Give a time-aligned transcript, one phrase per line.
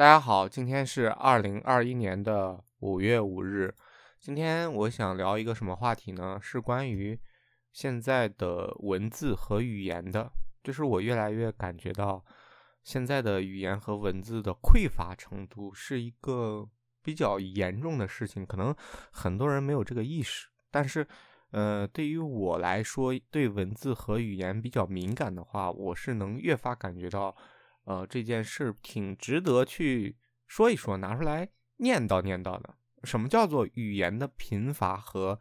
[0.00, 3.74] 大家好，今天是二零二一年的五月五日。
[4.18, 6.38] 今天我想聊一个什么话题呢？
[6.40, 7.20] 是关于
[7.70, 10.32] 现在的文字和语言的。
[10.64, 12.24] 就是我越来越感觉到，
[12.82, 16.66] 现在的语言和文字的匮乏程度是一个
[17.02, 18.46] 比较严重的事情。
[18.46, 18.74] 可能
[19.12, 21.06] 很多人没有这个意识，但是，
[21.50, 27.36] 呃，对于我来说，对文字和语言比较敏感的话，我是能越发感觉到。
[27.84, 30.16] 呃，这件事挺值得去
[30.46, 32.76] 说一说，拿出来念叨念叨的。
[33.04, 35.40] 什么叫做语言的贫乏和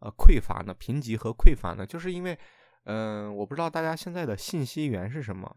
[0.00, 0.74] 呃匮乏呢？
[0.74, 1.86] 贫瘠和匮乏呢？
[1.86, 2.38] 就是因为，
[2.84, 5.56] 嗯，我不知道大家现在的信息源是什么。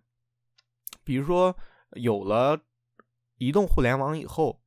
[1.04, 1.58] 比如说，
[1.94, 2.62] 有了
[3.38, 4.62] 移动互联网以后，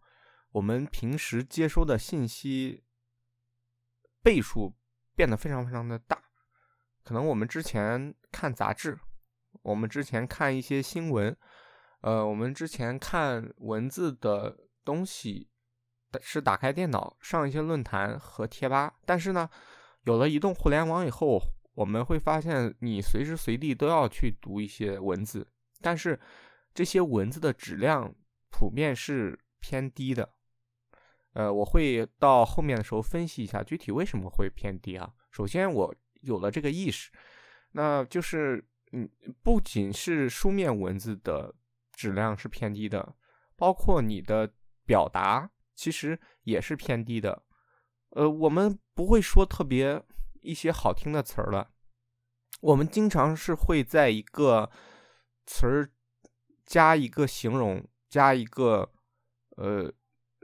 [0.50, 2.82] 我们平时接收的信息
[4.22, 4.74] 倍数
[5.14, 6.20] 变得非常非常的大。
[7.04, 8.98] 可能我们之前看杂志。
[9.62, 11.36] 我们之前看一些新闻，
[12.00, 15.48] 呃，我们之前看文字的东西
[16.20, 19.48] 是打开电脑上一些论坛和贴吧，但是呢，
[20.02, 21.40] 有了移动互联网以后，
[21.74, 25.46] 我们会发现你随时随地都要去读一些文字，
[25.80, 26.18] 但是
[26.74, 28.12] 这些文字的质量
[28.50, 30.28] 普遍是偏低的。
[31.34, 35.08] 呃，我会到后面的时候分析一下具体为什么会偏低啊。
[35.30, 37.12] 首先，我有了这个意识，
[37.70, 38.64] 那就是。
[38.94, 39.08] 嗯，
[39.42, 41.54] 不仅是书面文字的
[41.92, 43.16] 质量是偏低的，
[43.56, 44.52] 包括你的
[44.84, 47.42] 表达其实也是偏低的。
[48.10, 50.02] 呃，我们不会说特别
[50.42, 51.70] 一些好听的词儿了，
[52.60, 54.70] 我们经常是会在一个
[55.46, 55.90] 词儿
[56.66, 58.92] 加一个形容，加一个
[59.56, 59.90] 呃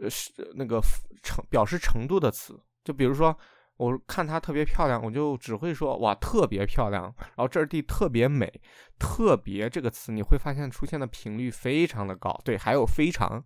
[0.01, 0.81] 呃是那个
[1.23, 3.39] 程表示程度的词，就比如说。
[3.79, 7.05] 我看它特别漂亮，我就只会说哇，特别漂亮。
[7.19, 8.53] 然后这地特别美，
[8.99, 12.37] 特别这个词你会发现出现的频率非常的高。
[12.45, 13.43] 对，还有非常，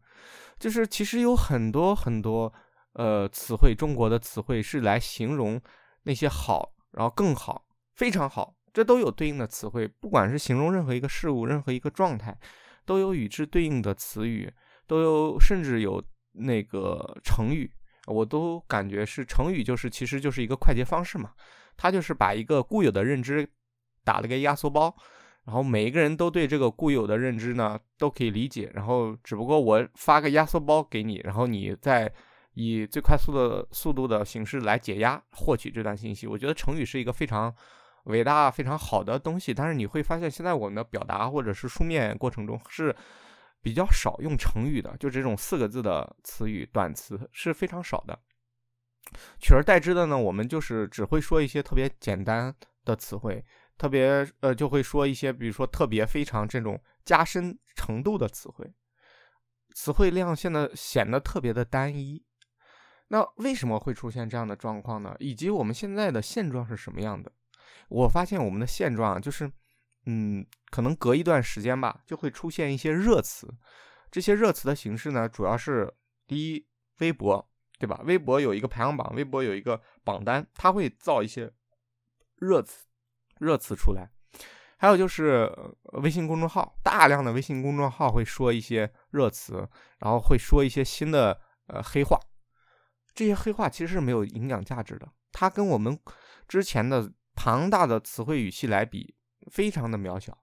[0.58, 2.50] 就是其实有很多很多
[2.94, 5.60] 呃词汇，中国的词汇是来形容
[6.04, 9.86] 那些好，然后更好，非常好，这都有对应的词汇。
[9.86, 12.34] 不管是形容任何一个事物，任何一个状态，
[12.86, 14.50] 都有与之对应的词语，
[14.86, 17.70] 都有甚至有那个成语。
[18.06, 21.30] 我都感觉是成语，就是其实就是一个快捷方式嘛。
[21.76, 23.48] 它就是把一个固有的认知
[24.04, 24.94] 打了个压缩包，
[25.44, 28.70] 然后每一个人都对这个固有的认知呢都可以理解。
[28.74, 32.12] 然后只不过我发个压缩包给你，然后你再
[32.54, 36.26] 以最快速的速度的形式来解压获取这段信息。
[36.26, 37.54] 我觉得成语是一个非常
[38.04, 39.54] 伟大、非常好的东西。
[39.54, 42.94] 但是你会发现，现在我们的表达或者是书面过程中是。
[43.62, 48.18] 比较少用成语的，就这种四个字的词语短词是非常少的。
[49.38, 52.52] 取而代之的呢，我们就是只会说一些特别简单
[52.84, 53.44] 的词汇，
[53.78, 58.74] 特别呃就会说一些，比如说特别、非常这种加深程度的词汇，
[59.74, 62.24] 词汇量现在显得特别的单一。
[63.08, 65.14] 那为什么会出现这样的状况呢？
[65.20, 67.30] 以及我们现在的现状是什么样的？
[67.88, 69.52] 我发现我们的现状就是。
[70.06, 73.48] 嗯，可能隔一段时间吧，就会出现一些热词。
[74.10, 75.92] 这些热词的形式呢，主要是
[76.26, 76.66] 第一，
[76.98, 78.00] 微博，对吧？
[78.04, 81.52] 微博有一个排行榜，微博有一个榜单，它会造一些
[82.36, 82.84] 热词、
[83.38, 84.10] 热词出来。
[84.76, 85.48] 还有就是
[86.02, 92.18] 微信公众号，大量的微信公众号会说一些热词，然后会说一些新的呃黑话。
[93.14, 95.98] 这些黑话其实是没有营养价值的，它跟我们
[96.48, 99.14] 之前的庞大的词汇语系来比。
[99.50, 100.36] 非常的渺小，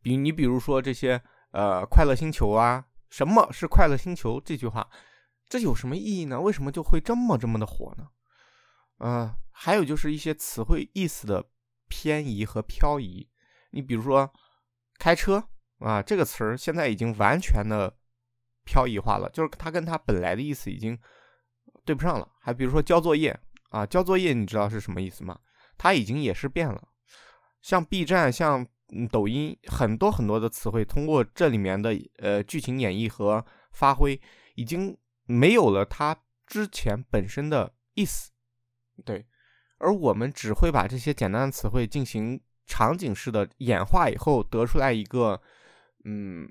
[0.00, 1.22] 比你比如说这些
[1.52, 4.88] 呃快乐星球啊，什么是快乐星球这句话，
[5.48, 6.40] 这有什么意义呢？
[6.40, 8.08] 为什么就会这么这么的火呢？
[8.98, 11.48] 嗯，还有就是一些词汇意思的
[11.88, 13.28] 偏移和漂移，
[13.70, 14.32] 你比如说
[14.98, 15.48] 开车
[15.78, 17.96] 啊这个词儿现在已经完全的
[18.64, 20.98] 漂移化了，就是它跟它本来的意思已经
[21.84, 22.30] 对不上了。
[22.40, 23.38] 还比如说交作业
[23.70, 25.38] 啊，交作业你知道是什么意思吗？
[25.76, 26.88] 它已经也是变了。
[27.62, 28.66] 像 B 站、像
[29.10, 34.20] 抖音，很多很多的词汇，通过这里面的呃剧情演绎和发挥，
[34.56, 34.94] 已经
[35.24, 36.14] 没有了它
[36.46, 38.32] 之前本身的意思。
[39.04, 39.24] 对，
[39.78, 45.40] 而我们只会把这些简单的词汇进行场景式的演化以后，得出来一个
[46.04, 46.46] 嗯，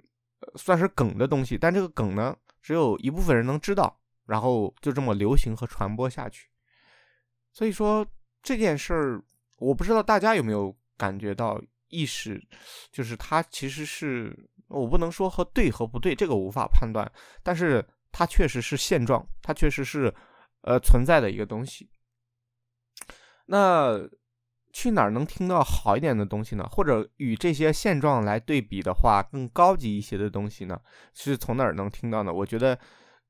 [0.55, 1.57] 算是梗的东西。
[1.57, 6.47] 但这个梗呢，只有一部分人能知道，然后就这么流行和传播下去。
[7.51, 8.07] 所以说
[8.41, 9.23] 这件事儿，
[9.57, 10.75] 我不知道大家有没有。
[11.01, 12.39] 感觉到意识，
[12.91, 14.31] 就是它其实是
[14.67, 17.11] 我不能说和对和不对，这个无法判断，
[17.41, 20.13] 但是它确实是现状，它确实是
[20.61, 21.89] 呃存在的一个东西。
[23.47, 23.99] 那
[24.71, 26.63] 去哪儿能听到好一点的东西呢？
[26.71, 30.79] 或者与这些现状来对比的话，更高级一些的东西呢？
[31.13, 32.31] 是从哪儿能听到呢？
[32.31, 32.79] 我觉得，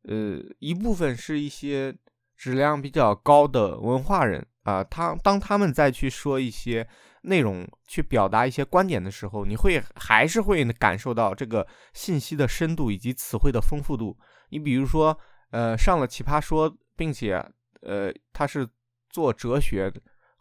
[0.04, 1.96] 呃，一部分是一些
[2.36, 6.88] 质量比较高的文化人啊，他当他们再去说一些
[7.22, 14.18] 内容，去表达一些观点的时候，你会还是会感受到这个信息的深度以及词汇的丰富度。
[14.50, 15.18] 你比如说，
[15.52, 17.36] 呃，上了奇葩说，并且，
[17.82, 18.68] 呃，他是
[19.10, 19.92] 做哲学。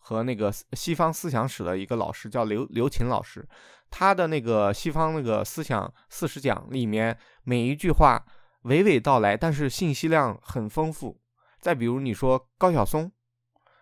[0.03, 3.47] 和那个西方思想史的一个老师叫刘刘琴老师，
[3.91, 8.25] 他的那个西方那个思想四十讲里面，每一句话
[8.65, 11.21] 娓娓道来，但是信息量很丰富。
[11.61, 13.13] 再比如你说高晓松，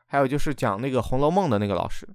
[0.06, 2.06] 还有就是讲那个《红楼梦》的那个老师，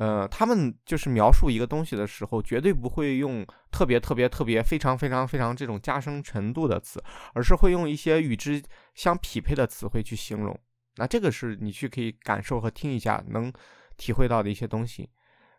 [0.00, 7.04] 呃，他们就是描述一个东西的时候，绝对不会用特别特别特别非常非常非常这种加深程度的词，
[7.34, 8.62] 而是会用一些与之
[8.94, 10.58] 相匹配的词汇去形容。
[10.96, 13.52] 那这个是你去可以感受和听一下，能
[13.98, 15.06] 体会到的一些东西。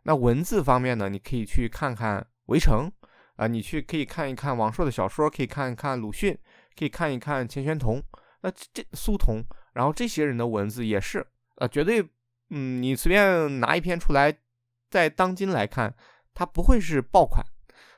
[0.05, 2.91] 那文字方面呢，你可以去看看《围城》
[3.35, 6.35] 啊，你去可以看一看王朔的小说，可以看一看鲁迅，
[6.75, 8.01] 可以看一看钱玄同，
[8.41, 9.43] 那这苏童，
[9.73, 11.23] 然后这些人的文字也是，
[11.57, 12.03] 呃，绝对，
[12.51, 14.37] 嗯，你随便拿一篇出来，
[14.89, 15.95] 在当今来看，
[16.33, 17.43] 它不会是爆款，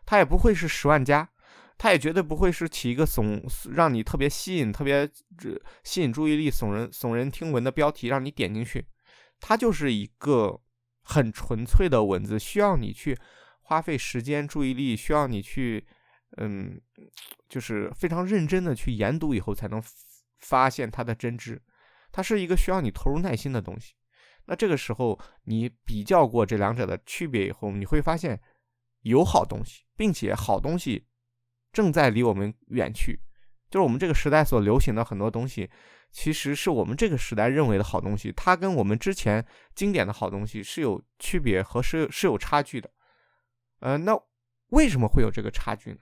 [0.06, 1.30] 它也不会是十万加。
[1.76, 3.42] 它也绝对不会是起一个耸
[3.74, 8.86] 让你特别吸引、特别这吸引注意力、耸人耸人听闻的标题让你点进去。
[9.40, 10.62] 它就是一个
[11.02, 13.18] 很纯粹的文字，需要你去
[13.62, 15.86] 花费时间、注意力，需要你去
[16.38, 16.80] 嗯，
[17.50, 19.84] 就是非常认真的去研读以后才能
[20.40, 21.60] 发现它的真知。
[22.12, 23.96] 它是一个需要你投入耐心的东西。
[24.46, 28.42] 那这个时候你比较过这两者的区别以后，你会发现
[29.02, 31.08] 有好东西，并且好东西。
[31.72, 33.20] 正在离我们远去，
[33.72, 35.68] 就是我们这个时代所流行的很多东西，
[36.12, 39.44] 其实是我们这个时代认为的好东西，它跟我们之前
[39.74, 42.92] 经典的好东西是有区别和是是有差距的。
[43.80, 44.16] 呃，那
[44.68, 46.02] 为什么会有这个差距呢？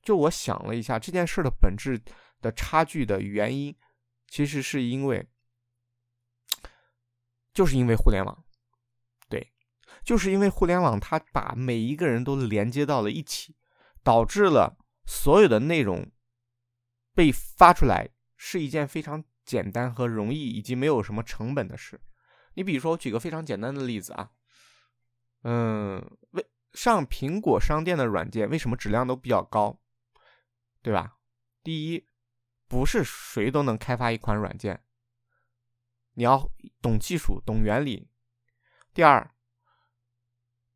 [0.00, 2.00] 就我想了一下这件事的本质
[2.40, 3.74] 的差距的原因，
[4.28, 5.26] 其实是因为，
[7.60, 8.42] 就是因为互联网，
[9.28, 9.52] 对，
[10.02, 13.54] 就是因为互联网它把每一个人都连接到了一起，
[14.02, 14.78] 导致了。
[15.04, 16.10] 所有的内容
[17.14, 22.00] 被发出来是一件非常简单和容易，以及没有什么成本的事。
[22.54, 24.30] 你比如说，我举个非常简单的例子啊，
[25.42, 29.78] 嗯，为上苹果商店的软件为什么质量都比较高，
[30.80, 31.18] 对吧？
[31.62, 32.06] 第一，
[32.68, 34.82] 不是谁都能开发一款软件，
[36.14, 38.08] 你要懂技术、懂原理。
[38.92, 39.30] 第二，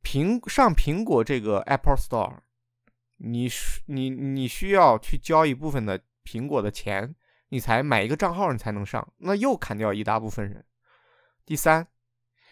[0.02, 2.40] 苹上苹果这个 Apple Store。
[3.16, 3.48] 你
[3.86, 7.14] 你你需要去交一部分的苹果的钱，
[7.48, 10.66] 你才买一个账号，你才能上，那又砍掉一大部分人。
[11.46, 11.86] 第三，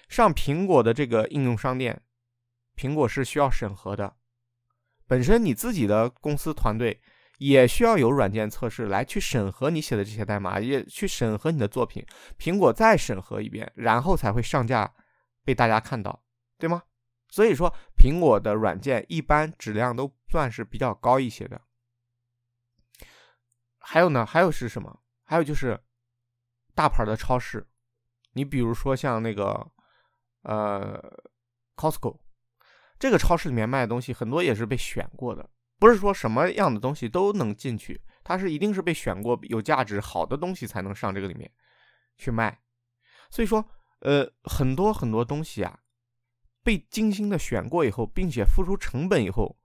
[0.08, 2.02] 上苹果的这个应用商店，
[2.76, 4.16] 苹果是需要审核的，
[5.06, 7.02] 本身你自己的公司团队
[7.38, 12.04] 也需要有软件测试来去审核你写的这些代码，也去审核你的作品，
[12.38, 14.94] 苹果再审核一遍，然后才会上架
[15.44, 16.24] 被大家看到，
[16.58, 16.82] 对吗？
[17.28, 21.60] 所以说，苹果的软件一般质量都算是比较高一些的。
[23.78, 25.00] 还有呢，还有是什么？
[25.24, 25.82] 还有就是
[26.74, 27.66] 大牌的超市，
[28.34, 29.66] 你比如说像那个
[30.42, 31.02] 呃
[31.74, 32.20] Costco，
[32.98, 35.48] 这个超市里面卖的东西很多也是被选过的，
[35.82, 41.50] 不是说什么样的东西都能进去，它是一定是被选过有价值好的东西才能上这个里面
[42.16, 42.56] 去卖。
[43.32, 45.80] 所以说，呃，很多很多东西啊。
[46.62, 49.58] 被精心的选过以后，并且付出成本以后，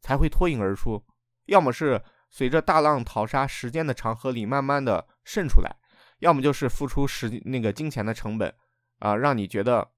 [0.00, 1.04] 才会脱颖而出。
[1.46, 5.72] 要么是随着大浪淘沙，时间的长河里慢慢的渗出来；
[6.20, 8.54] 要么就是付出时那个金钱的成本，
[9.00, 9.90] 啊，让你觉得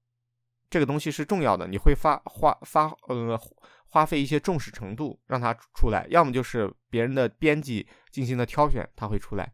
[0.69, 3.39] 这个东西是重要的，你会发花发呃
[3.85, 9.51] 花费一些重视程度让它出来；要么就是别人的编辑进行的挑选，它会出来。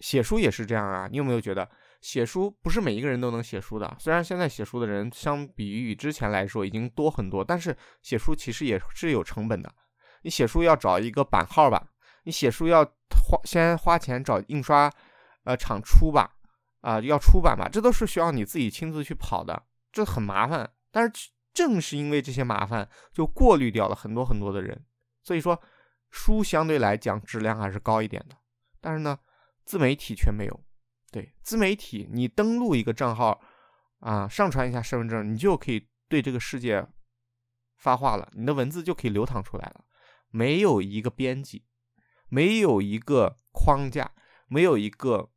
[0.00, 1.68] 写书也是这样啊，你有没有觉得？
[2.00, 9.74] 写书不是每一个人都能写书的，虽然现在写书的人相比于之前来说已经多很多，但是写书其实也是有成本的。
[10.22, 11.88] 你写书要找一个版号吧，
[12.22, 14.88] 你写书要花先花钱找印刷
[15.42, 16.30] 呃厂出吧，
[16.82, 19.60] 啊要出版吧，这都是需要你自己亲自去跑的，
[19.98, 20.72] 这很麻烦。
[20.92, 24.86] 但是正是因为这些麻烦，就过滤掉了很多很多的人。
[25.24, 25.60] 所以说，
[26.08, 28.36] 书相对来讲质量还是高一点的，
[28.80, 29.18] 但是呢，
[29.64, 30.64] 自媒体却没有。
[31.10, 33.40] 对自媒体，你登录一个账号，
[33.98, 36.86] 啊，上传一下身份证，你就可以对这个世界
[37.76, 39.84] 发话了，你的文字就可以流淌出来了。
[40.30, 41.64] 没有一个编辑，
[42.28, 44.12] 没有一个框架，
[44.46, 45.30] 没有一个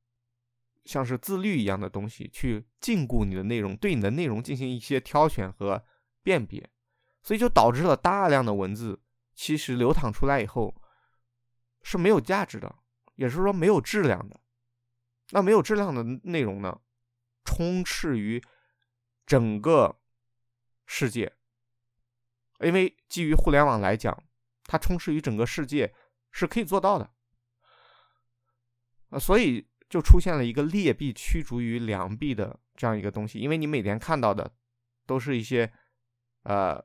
[0.85, 5.85] 像是自律一样的东西去禁锢你的内容，对你的内容进行一些挑选和
[6.23, 6.69] 辨别，
[7.21, 9.01] 所以就导致了大量的文字
[9.33, 10.75] 其实流淌出来以后
[11.83, 12.75] 是没有价值的，
[13.15, 14.39] 也是说没有质量的。
[15.31, 16.81] 那没有质量的内容呢，
[17.45, 18.43] 充斥于
[19.25, 20.01] 整个
[20.85, 21.33] 世界，
[22.59, 24.21] 因为基于互联网来讲，
[24.65, 25.95] 它充斥于整个世界
[26.31, 27.13] 是可以做到的。
[29.11, 34.51] 啊，所以就出现了一个劣币驱逐于良币的这样一个东西，因为你每天看到的
[35.05, 35.71] 都是一些
[36.43, 36.83] 呃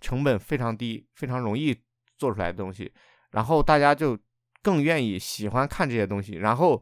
[0.00, 1.76] 成本非常低、非常容易
[2.16, 2.92] 做出来的东西，
[3.30, 4.16] 然后大家就
[4.62, 6.80] 更愿意喜欢看这些东西，然后。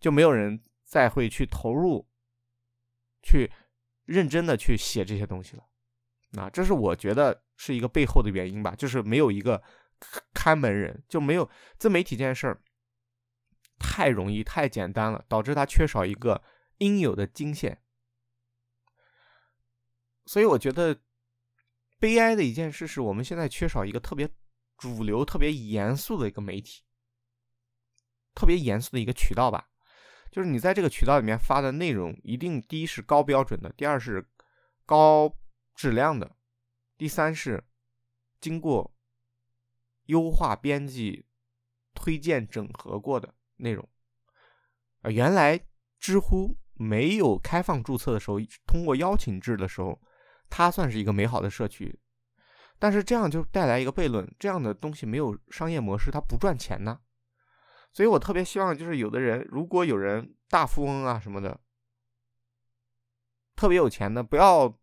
[0.00, 2.08] 就没有人再会去投入，
[3.20, 3.50] 去
[4.04, 5.64] 认真的去写这些东西了，
[6.40, 9.60] 啊，这是我觉得是一个背后的原因吧，就是没有一个
[10.32, 12.62] 看门人，就没有自媒体这件事儿
[13.78, 16.42] 太容易太简单了，导致它缺少一个
[16.78, 17.82] 应有的金线，
[20.26, 21.00] 所以我觉得
[21.98, 24.28] 悲哀的一件事是我们现在缺少一个特别
[24.76, 26.84] 主流、特别严肃的一个媒体，
[28.34, 29.70] 特别严肃的一个渠道吧。
[30.30, 34.28] 就是你在这个渠道里面发的内容，一定第一是高标准的，第二是
[34.84, 35.34] 高
[35.74, 36.36] 质量的，
[36.96, 37.64] 第三是
[38.40, 38.94] 经过
[40.04, 41.26] 优化编辑、
[41.94, 43.88] 推荐整合过的内容。
[45.02, 45.60] 啊，原来
[46.00, 50.00] 知乎没有开放注册的时候，通过邀请制的时候，
[50.48, 52.00] 它算是一个美好的社区，
[52.78, 57.00] 但是这样就带来一个悖论：这样的东西没有商业模式，它不赚钱呢。
[57.92, 61.60] 所以我特别希望，就是有的人，如果有人大富翁啊什么的，
[63.56, 64.78] 特别有钱的，不要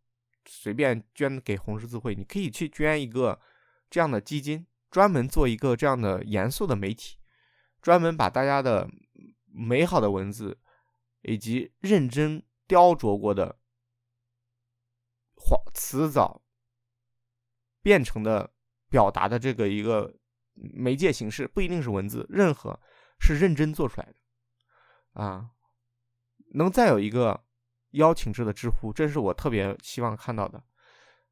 [0.45, 3.39] 随便捐给红十字会，你可以去捐一个
[3.89, 7.17] 这样的基金，专门做一个这样的严肃的媒体，
[7.85, 8.89] 专门把大家的
[9.45, 10.57] 美好的文字
[11.21, 13.59] 以及认真雕琢过的
[15.35, 16.41] 话词藻
[17.83, 18.51] 变成的
[18.89, 20.15] 表达的这个一个
[20.55, 22.79] 媒介形式，不一定是文字，任何。
[23.17, 25.51] 是认真做出来的，啊，
[26.55, 27.45] 能再有一个
[27.91, 30.61] 邀请制的知乎，这是我特别希望看到的。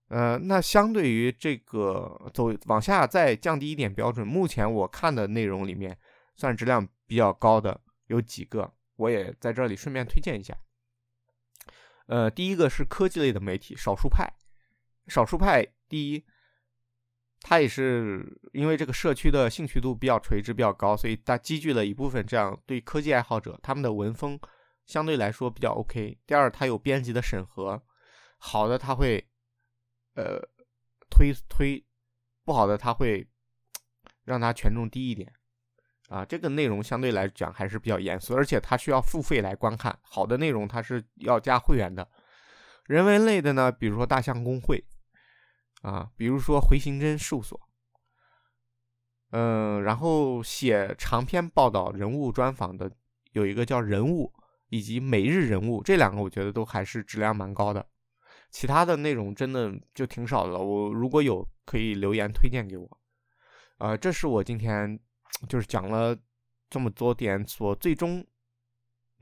[0.07, 5.99] 呃，那相对于这个走往下再降低一点标准，目前我看的内容里面
[6.35, 10.57] 算质量比较高的有几个，我也在这里顺便推荐一下。
[12.07, 14.31] 呃，第一个是科技类的媒体，少数派，
[15.07, 16.25] 少数派第一。
[17.45, 24.39] 他也是因为这个社区的兴趣度比较垂直、比较高，所以他积聚了一部分这样对科技爱好者，他们的文风
[24.85, 26.17] 相对来说比较 OK。
[26.25, 27.83] 第二，他有编辑的审核，
[28.37, 29.29] 好的他会
[30.15, 30.39] 呃
[31.09, 31.85] 推推，
[32.45, 33.27] 不好的他会
[34.23, 35.33] 让他权重低一点
[36.09, 36.25] 啊。
[36.25, 39.97] 这个内容相对来讲还是比较严肃，而且它需要付费来观看。
[40.01, 42.07] 好的内容它是要加会员的。
[42.85, 44.83] 人文类的呢，比如说大象公会。
[45.81, 47.59] 啊，比如说回形针事务所，
[49.31, 52.89] 嗯，然后写长篇报道、人物专访的
[53.33, 54.31] 有一个叫人物
[54.69, 57.85] 以及每日人物，这两个我觉得都还是质量蛮高的。
[58.49, 60.59] 其他的内容真的就挺少的了。
[60.59, 62.89] 我如果有可以留言推荐给我。
[63.79, 64.97] 呃，这是我今天
[65.47, 66.17] 就是讲了
[66.69, 68.25] 这么多点所最终。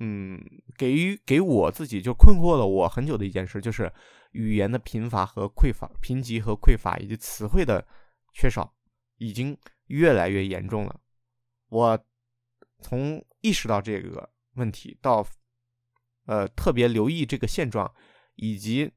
[0.04, 0.44] 嗯，
[0.78, 3.94] 给予给我自己就困惑了我很久的一件事，就是
[4.32, 7.88] 语言的贫乏和匮乏、贫瘠和匮乏，以及词汇的
[8.34, 8.74] 缺少，
[9.18, 11.00] 已经越来越严重了。
[11.70, 12.04] 我
[12.80, 15.24] 从意识到这个问题，到
[16.26, 17.94] 呃特别留意这个现状，
[18.34, 18.92] 以及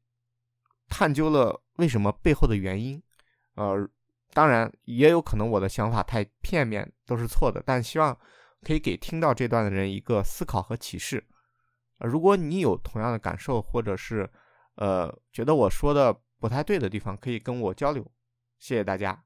[0.89, 3.03] 探究了为什么背后的原因。
[3.57, 3.87] 呃，
[4.35, 8.15] 当然也有可能我的想法太片面，都是错的，但希望。
[8.67, 11.23] 可以给听到这段的人一个思考和启示。
[11.99, 14.27] 如果你有同样的感受，或者是
[14.77, 18.11] 呃觉得我说的不太对的地方，可以跟我交流。
[18.59, 19.23] 谢谢大家。